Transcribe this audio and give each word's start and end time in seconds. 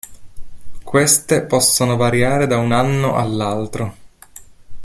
Queste 0.83 1.43
possono 1.43 1.95
variare 1.95 2.47
da 2.47 2.57
un 2.57 2.71
anno 2.71 3.13
all'altro. 3.17 3.95